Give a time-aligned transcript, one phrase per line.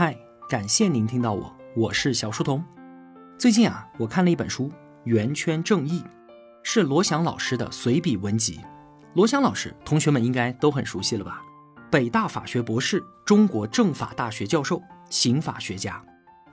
[0.00, 0.16] 嗨，
[0.48, 2.64] 感谢您听到我，我是小书童。
[3.36, 4.68] 最近啊，我看了一本书
[5.02, 6.00] 《圆圈正义》，
[6.62, 8.60] 是罗翔老师的随笔文集。
[9.14, 11.42] 罗翔老师，同学们应该都很熟悉了吧？
[11.90, 14.80] 北大法学博士，中国政法大学教授，
[15.10, 16.00] 刑法学家，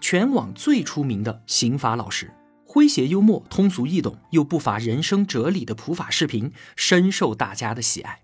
[0.02, 2.34] 全网最出名的刑法老师。
[2.68, 8.22] 诙谐幽默、通俗易懂又不乏人生哲理的普法视频，深受大家的喜爱。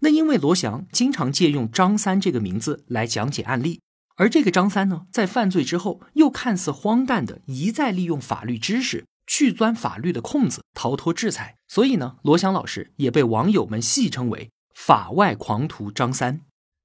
[0.00, 3.80] 那因为罗翔经常借用张三这个名字来讲解案例，
[4.20, 11.56] 而这个张三呢，在犯罪之后又看似荒诞的一再利用法律知识去钻法律的空子，逃脱制裁。
[11.66, 16.42] 所以呢，罗翔老师也被网友们戏称为“法外狂徒张三”。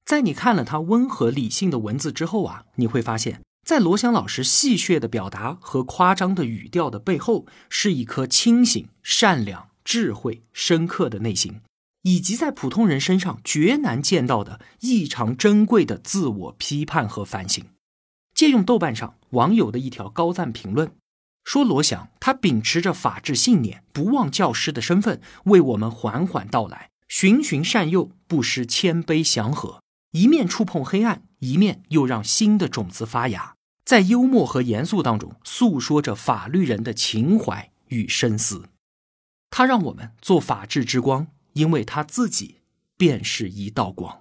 [0.07, 3.41] 在你看了他温和理性的文字之后啊，你会发现。
[3.67, 11.59] 在罗翔老师戏谑的表达和夸张的语调的背后，是一颗清醒、善良、智慧、深刻的内心，
[12.05, 17.65] 以及在普通人身上绝难见到的异常珍贵的自我批判和反省。
[18.35, 20.91] 借用豆瓣上网友的一条高赞评论，
[21.43, 29.81] 说罗翔他秉持着法治信念，不忘教师的身份，为我们缓缓道来，循循善诱，不失谦卑祥和，
[30.12, 33.55] 一面触碰黑暗，一面又让新的种子发芽。
[33.84, 38.65] 在幽默和严肃当中，诉说着法律人的情怀与深思。
[39.49, 42.61] 他让我们做法治之光，因为他自己
[42.98, 44.17] 便是一道光。《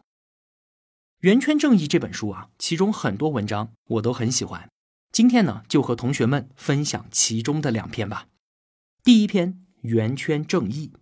[1.20, 4.68] 圆圈正义》这本书啊，其中很多文章我都很喜欢。
[5.10, 8.26] 今天呢，就和同学们分享其中的两篇吧。
[9.02, 10.92] 第一篇《圆圈正义》。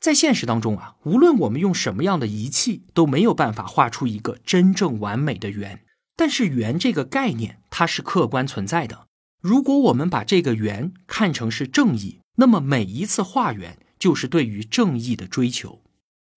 [0.00, 5.84] 在现实当中啊，无论我们用什么样的仪器，都没有办法画出一个真正完美的圆。
[6.16, 9.08] 但是圆这个概念，它是客观存在的。
[9.40, 15.82] 如果我们把这个圆看成是正义，那么每一次画圆就是对于正义的追求。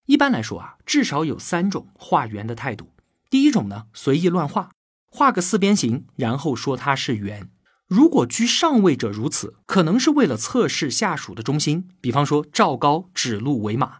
[0.06, 2.94] 一般来说啊，至少有三种画圆的态度。
[3.30, 4.72] 第一种呢，随意乱画，
[5.12, 7.50] 画个四边形，然后说它是圆。
[7.86, 13.98] 如果居上位者如此，可能是为了测试下属的忠心，比方说赵高指鹿为马。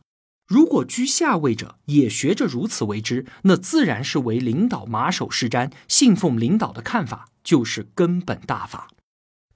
[0.48, 8.88] 如果居下位者也学着如此为之，那自然是为领导马首是瞻，信奉领导的看法就是根本大法。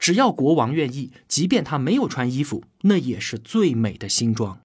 [0.02, 4.60] 只要国王愿意，即便他没有穿衣服，那也是最美的新装。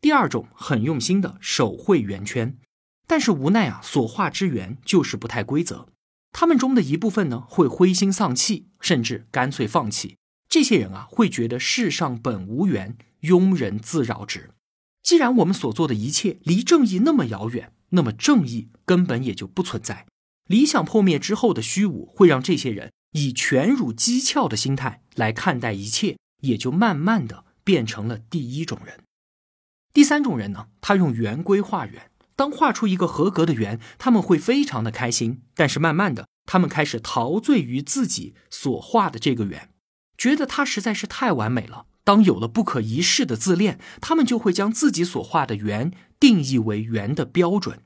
[0.00, 2.56] 第二种很用心的手绘圆圈，
[3.04, 5.88] 但是无奈啊，所画之圆就是不太规则。
[6.30, 10.16] 他们中的一部分呢，会灰心丧气，甚至干脆放弃。
[10.48, 14.50] 这些人啊，会觉得世上本无缘，庸人自扰之。
[15.02, 20.06] 既然我们所做的一切离正义那么遥远，那么正义根本也就不存在。
[20.46, 29.00] 理想破灭之后的虚无，会让这些人以全儒讥诮的心态来看待一切，也就慢慢的变成了第一种人。
[29.92, 35.42] 第三种人呢，他用圆规画圆，当画出一个合格的圆，他们会非常的开心。
[35.54, 39.70] 但是慢慢的，他们开始陶醉于自己所画的这个圆，
[40.16, 41.86] 觉得它实在是太完美了。
[42.04, 47.82] 当有了不可一世的自恋，他们就会将自己所画的圆定义为圆的标准。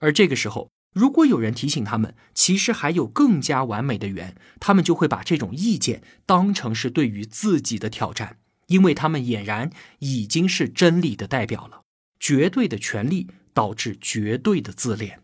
[0.00, 11.82] 而这个时候，如果有人提醒他们，其实还有更加完美的圆，他们就会把这种意见当成是对于自己的挑战，因为他们俨然已经是真理的代表了。
[12.18, 15.20] 绝对的权利导致绝对的自恋。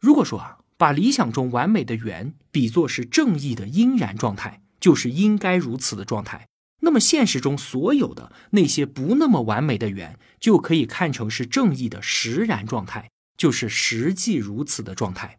[0.00, 6.48] 如果说啊，把理想中完美的圆比作是正义的应然状态，就是应该如此的状态。
[6.80, 15.38] 那么现实中所有的那些不那么完美的圆，就可以看成是正义的实然状态，就是实际如此的状态。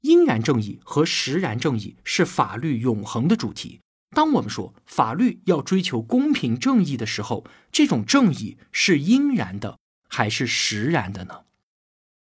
[0.00, 3.80] 应然正义和实然正义是法律永恒的主题。
[4.14, 9.78] 当我们说法律要追求公平正义的时候，这种正义是应然的
[10.08, 11.44] 还是实然的呢？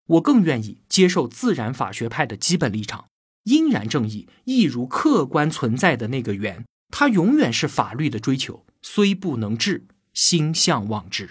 [0.07, 3.07] 我更愿意接受自然法学派的基本立场：
[3.43, 6.65] 应然正义亦如客观存在的那个圆。
[6.91, 11.29] 它永远是法律的追求，虽不能至，心向往之。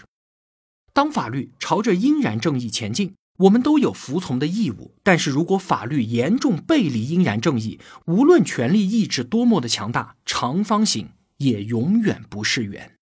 [0.92, 4.94] 当法律朝着应然正义前进，我们都有服从的义务。
[5.03, 12.94] 但是如果法律严重背离应然正义，无论权力意志多么的强大，长方形也永远不是圆。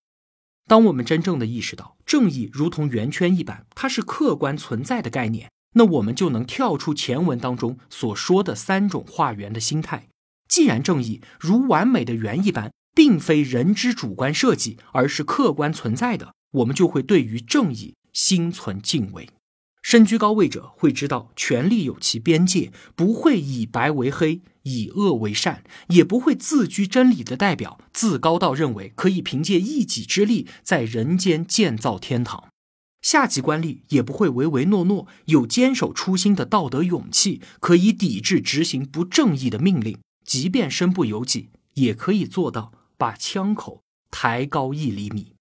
[0.67, 10.07] 当我们真正的意识到正义如同圆圈一般，它是客观存在的概念，那我们就能跳出前文当中所说的三种画圆的心态。
[10.49, 19.29] 既然正义如完美的圆一般，并非人之主观设计，而是客观存在的，我们就会对于正义心存敬畏。
[19.87, 32.49] 身居高位者会知道，权力有其边界，不会以白为黑，以恶为善，也不会自居真理的代表，自高到认为可以凭借一己之力在人间建造天堂。
[33.01, 45.35] 下级官吏也不会唯唯诺诺，有坚守初心的道德勇气，可以抵制执行不正义的命令，即便身不由己，也可以做到把枪口抬高一厘米。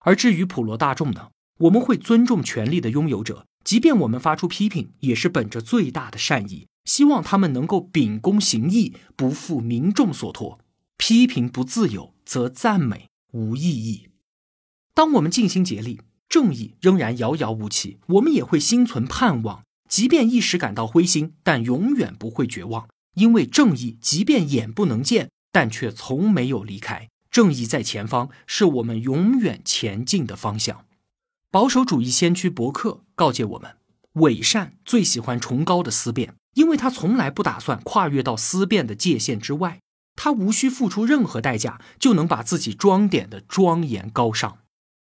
[0.00, 10.60] 而至于普罗大众呢，我们会尊重权力的拥有者，即便我们发出批评，也是本着最大的善意，希望他们能够秉公行义，不负民众所托。
[10.98, 14.08] 批评不自由，则赞美无意义。
[14.94, 16.00] 当我们尽心竭力。
[16.26, 19.62] 正义仍然遥遥无期，我们也会心存盼望。
[19.88, 27.08] 即便一时感到灰心，但永远不会绝望，因为正义即便眼不能见，但却从没有离开。
[27.30, 30.86] 正义在前方，是我们永远前进的方向。
[31.54, 33.76] 保守主义先驱伯克告诫我们：
[34.14, 39.78] 伪善最喜欢崇高的思辨，因为他从来不打算跨越到思辨的界限之外。
[40.16, 44.58] 他无需付出任何代价，就能把自己装点的庄严高尚。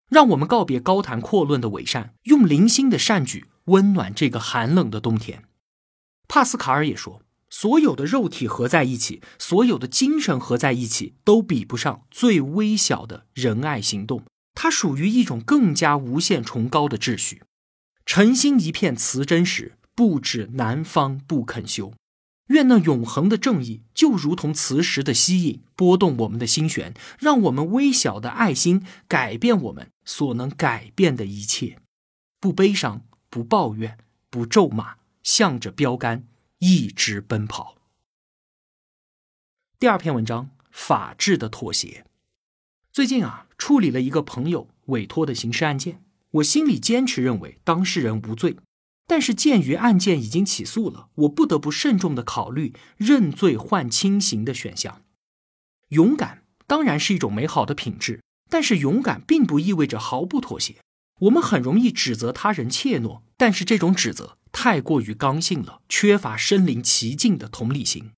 [0.10, 5.44] 让我们告别高谈阔论的伪善，用零星的善举温暖这个寒冷的冬天。
[6.28, 14.24] 帕斯卡尔也说，所有的肉体合在一起，所有的精神合在一起，都比不上最微小的仁爱行动。
[14.62, 17.44] 它属于一种更加无限崇高的秩序。
[18.06, 21.94] 诚心一片慈真时，不止南方不肯休。
[22.48, 31.80] 愿那永恒的正义，就如同磁石的吸引，拨动我们的心弦，让我们微小的爱心改变我们所能改变的一切。
[32.42, 33.98] 不悲伤，不抱怨，
[34.30, 36.28] 不咒骂，向着标杆
[36.58, 37.78] 一直奔跑。
[39.80, 42.06] 第二篇文章：法治的妥协。
[42.92, 46.02] 最近啊，处理了一个朋友委托的刑事案件，
[46.32, 48.58] 我心里坚持认为当事人无罪。
[49.06, 55.02] 但是鉴于案件已经起诉了，我不得不慎重的考虑认罪换轻刑的选项。
[55.90, 60.76] 勇敢当然是一种美好的品质，但是勇敢并不意味着毫不妥协。
[61.22, 68.12] 我们很容易指责他人怯懦，但是这种指责太过于刚性了，缺乏身临其境的同理心。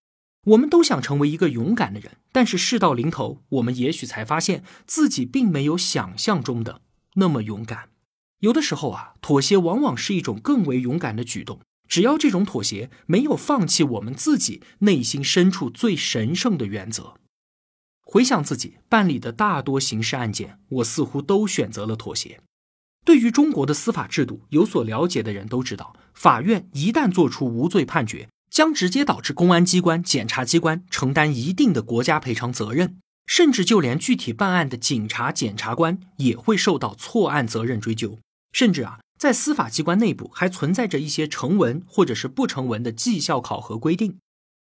[0.46, 6.82] 我们都想成为一个勇敢的人，但是事到临头，我们也许才发现自己并没有想象中的
[7.16, 7.90] 那么勇敢。
[8.40, 11.60] 有的时候啊，妥协往往是一种更为勇敢的举动。
[11.88, 17.16] 只要这种妥协没有放弃我们自己内心深处最神圣的原则。
[18.02, 22.42] 回想自己办理的大多刑事案件，我似乎都选择了妥协。
[23.04, 38.20] 对于中国的司法制度有所了解的人都知道，法院一旦作出无罪判决，将直接导致公安机关、检察机关承担一定的国家赔偿责任，甚至就连具体办案的警察、检察官也会受到错案责任追究。
[38.52, 44.20] 甚至啊，在司法机关内部还存在着一些成文或者是不成文的绩效考核规定，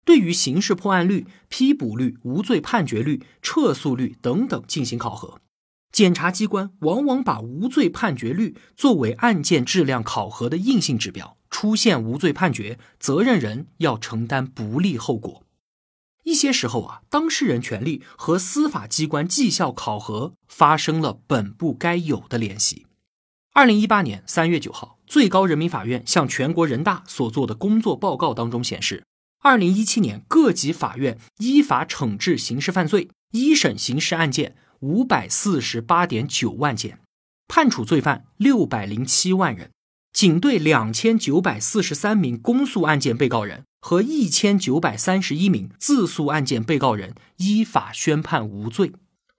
[0.05, 5.41] 对于刑事破案率、批捕率、无罪判决率、撤诉率等等进行考核。
[5.97, 15.43] 检察机关往往把无罪判决率作为案件质量考核的硬性指标，出现无罪判决，责任人要承担不利后果。
[16.25, 22.85] 一些时候啊，当事人权利和司法机关绩效考核发生了本不该有的联系。
[23.55, 29.03] 二零一八年三月九号，最高人民法院向全国人大所做的工作报告当中显示，
[29.41, 37.01] 二零一七年各级法院依法惩治刑事犯罪一审刑事案件五百四十八点九万件，
[37.49, 39.71] 判处罪犯六百零七万人，
[40.13, 48.93] 仅对两千九百四十三名公诉案件被告人和一千九百三十一名自诉案件被告人依法宣判无罪，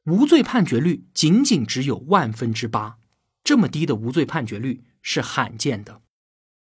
[0.06, 2.98] 无罪判决率仅仅只有万分之八。
[3.44, 6.01] 这么低的无罪判决率是罕见的。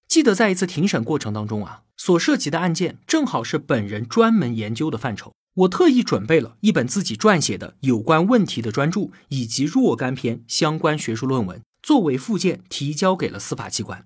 [0.07, 14.05] 记得在一次庭审过程当中啊，所涉及的案件正好是本人专门研究的范畴，我特意准备了一本自己撰写的有关问题的专著以及若干篇相关学术论文，作为附件提交给了司法机关。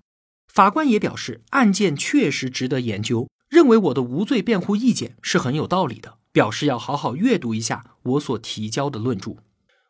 [0.49, 9.37] 法官也表示案件确实值得研究，认为我的无罪辩护意见是很有道理的，表示要好好阅读一下我所提交的论著。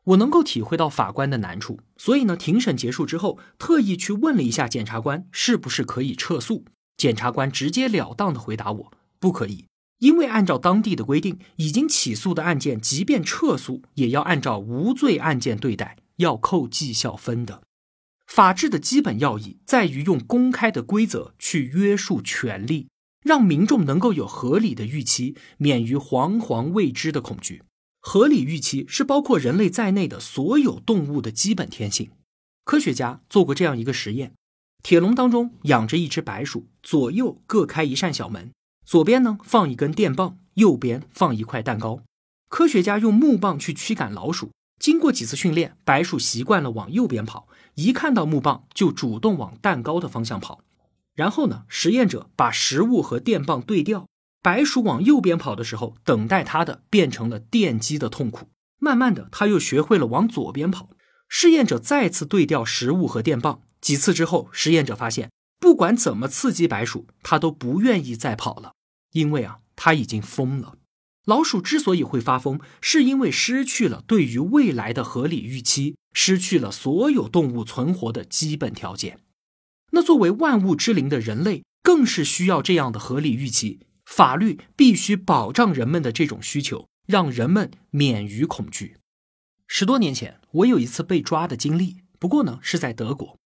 [0.05, 6.65] 我能够体会到法官的难处，所以呢，庭审结束之后，特意去问了一下检察官，是不是可以撤诉。
[6.97, 9.67] 检察官直截了当的回答我，不可以，
[10.03, 17.63] 因为按照当地的规定，已经起诉的案件，即便撤诉，也要按照无罪案件对待，要扣绩效分的。
[18.27, 22.89] 法治的基本要义在于用公开的规则去约束权力，
[23.25, 27.63] 让民众能够有合理的预期，免于惶惶未知的恐惧。
[28.01, 32.11] 合理预期是包括人类在内的所有动物的基本天性。
[32.65, 34.33] 科学家做过这样一个实验：
[34.83, 38.51] 铁笼当中养着一只白鼠，左右各开一扇小门，
[38.85, 42.03] 左边呢放一根电棒，右边放一块蛋糕。
[42.49, 50.61] 科学家用木棒去驱赶老鼠，经过几次训练，白鼠习惯了往右边跑，一看到木棒就主动往蛋糕的方向跑。
[51.15, 54.07] 然后呢，实验者把食物和电棒对调，
[54.43, 58.49] 白鼠往右边跑的时候，等待它的变成了电击的痛苦。
[58.79, 60.91] 慢慢的，它又学会了往左边跑。
[61.29, 65.31] 试验者再次对调食物和电棒，几次之后，实验者发现，
[65.63, 68.75] 不管怎么刺激白鼠，它都不愿意再跑了，
[69.13, 70.77] 因为啊，它已经疯了。
[71.25, 79.21] 老鼠之所以会发疯，是因为失去了对于未来的合理预期，失去了所有动物存活的基本条件。
[79.93, 83.87] 那作为万物之灵的人类，更是需要这样的合理预期。
[84.05, 88.97] 法律必须保障人们的这种需求，让人们免于恐惧。
[89.69, 93.39] 十多年前，我有一次被抓的经历，不过呢是在德国。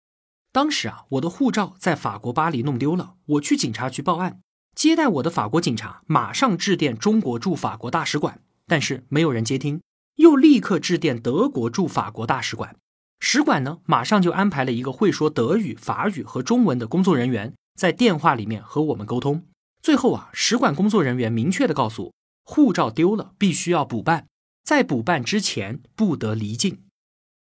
[0.56, 4.40] 当时啊，我的护照在法国巴黎弄丢了，我去警察局报案。
[4.74, 9.82] 接待我的法国警察马上致电中国驻法国大使馆，但是没有人接听，
[10.16, 12.74] 又立刻致电德国驻法国大使馆，
[13.20, 19.44] 使馆呢马上就安排了一个会说德语、法语和中文的工作人员在电话里面和我们沟通。
[19.82, 22.14] 最后啊，使馆工作人员明确的告诉我，
[22.46, 24.26] 护照丢了，必须要补办，
[24.64, 26.80] 在补办之前不得离境。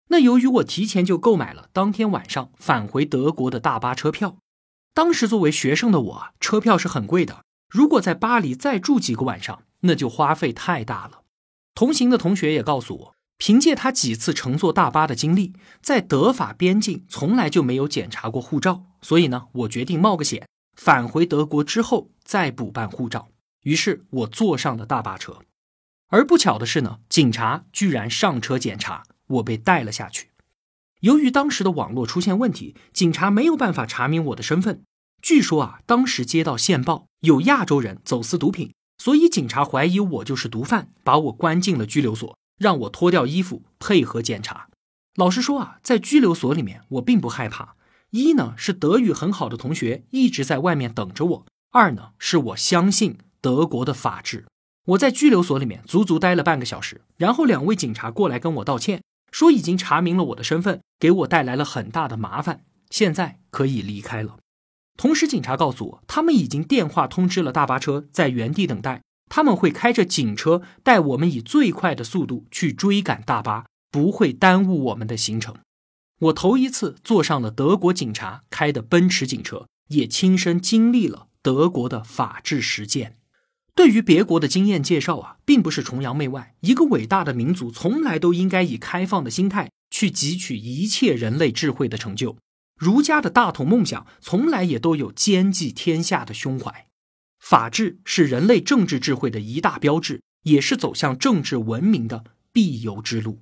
[0.10, 4.38] 那由于我提前就购买了当天晚上返回德国的大巴车票。
[4.93, 7.43] 当时作为学生的我，车票是很贵的。
[7.69, 11.22] 如果在巴黎再住几个晚上，那就花费太大了。
[11.74, 18.83] 同行的同学也告诉我，凭借他几次乘坐大巴的经历，在德法边境从来就没有检查过护照。
[19.01, 23.29] 所以呢，我决定冒个险，返回德国之后再补办护照。
[23.63, 25.39] 于是我坐上了大巴车。
[26.10, 29.03] 而不巧的是呢，警察居然上车检查，
[29.34, 30.30] 我被带了下去。
[31.02, 34.84] 由于当时的网络出现问题，警察没有办法查明我的身份。
[35.22, 44.70] 据说啊，当时接到线报有亚洲人走私毒品，所以警察怀疑我就是毒贩，把我关进了拘留所，让我脱掉衣服配合检查。
[45.16, 47.75] 老实说啊，在拘留所里面我并不害怕。
[48.12, 54.46] 一呢是德语很好的同学一直在外面等着我；二呢是我相信德国的法治。
[54.86, 59.02] 我在拘留所里面足足待了半个小时，然后两位警察过来跟我道歉。
[59.34, 64.38] 说已经查明了我的身份，给我带来了很大的麻烦，现在可以离开了。
[64.96, 75.56] 同时，警察告诉我，他们已经电话通知了大巴车，在原地等待，他们会开着警车带我们以最快的速度去追赶大巴，不会耽误我们的行程。
[76.20, 83.18] 我头一次坐上了德国警察开的奔驰警车，也亲身经历了德国的法治实践。
[83.75, 86.56] 对于别国的经验介绍啊，并不是崇洋媚外。
[86.60, 92.38] 一个伟大的民族从来都应该以开放的心态去汲取一切人类智慧的成就。
[92.77, 96.88] 儒家的大同梦想从来也都有兼济天下的胸怀。
[97.39, 103.39] 法治是人类政治智慧的一大标志，也是走向政治文明的必由之路。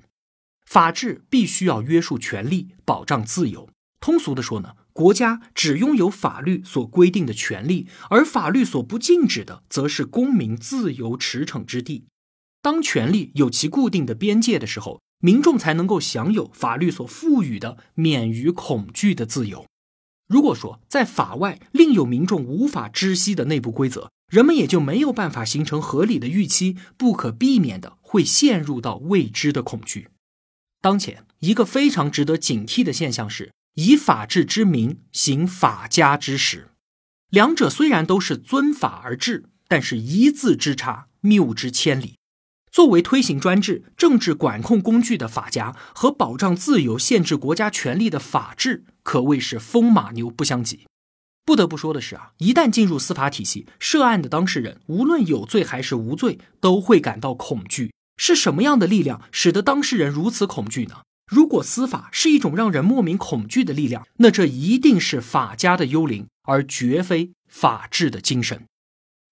[0.65, 3.69] 法治必须要约束权力，保障自由。
[3.99, 4.75] 通俗的说呢？
[4.93, 12.05] 国家只拥有法律所规定的权利，而法律所不禁止的，则是公民自由驰骋之地。
[12.61, 19.65] 当权力有其固定的边界的时候，民众才能够享有法律所赋予的免于恐惧的自由。
[20.27, 30.09] 如果说在法外另有民众无法知悉的内部规则，人们也就没有办法形成合理的预期，不可避免的会陷入到未知的恐惧。
[30.81, 33.51] 当前一个非常值得警惕的现象是。
[33.75, 36.71] 以法治之名行法家之实，
[37.29, 42.15] 两者虽然都是遵法而治，但是一字之差，谬之千里。
[42.69, 50.85] 作为推行专制、政治管控工具的法家和保障自由、限制国家权力的法治，可谓是风马牛不相及。
[51.43, 57.91] 不得不说的是啊，一旦进入司法体系，涉案的当事人无论有罪还是无罪，都会感到恐惧。
[58.17, 61.01] 是什么样的力量使得当事人如此恐惧呢？
[61.31, 68.65] 如果司法是一种让人莫名恐惧的力量，那这一定是法家的幽灵，而绝非法治的精神。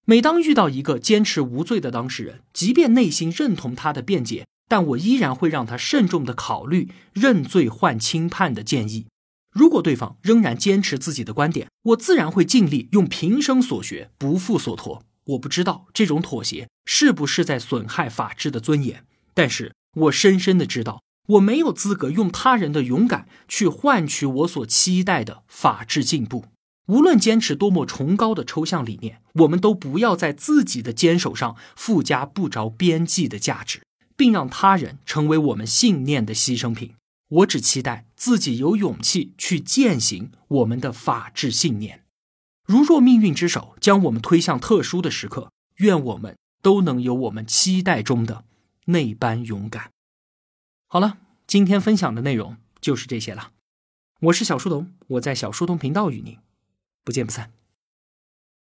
[0.06, 9.08] 每当遇到一个坚持无罪的当事人，即便内心认同他的辩解，但我依然会让他慎重的考虑认罪换轻判的建议。
[9.51, 15.03] 如果对方仍然坚持自己的观点，我自然会尽力用平生所学不负所托。
[15.25, 19.03] 我不知道这种妥协是不是在损害法治的尊严，
[19.34, 21.01] 但是我深深的知道。
[21.29, 26.45] 我没有资格用他人的勇敢去换取我所期待的法治进步。
[26.88, 33.83] 无论坚持多么崇高的抽象理念，我们都不要在自己的坚守上附加不着边际的价值，
[34.17, 36.95] 并让他人成为我们信念的牺牲品。
[37.29, 42.01] 我只期待自己有勇气去践行我们的法治信念。
[42.65, 48.45] 如若命运之手将我们推向特殊的时刻，愿我们都能有我们期待中的
[48.86, 49.91] 那般勇敢。
[50.91, 53.51] 好了，今天分享的内容就是这些了。
[54.22, 56.39] 我是小书童，我在小书童频道与您
[57.03, 57.51] 不见不散。